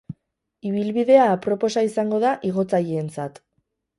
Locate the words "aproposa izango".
1.33-2.21